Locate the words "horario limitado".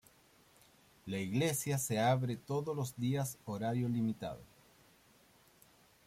3.45-4.41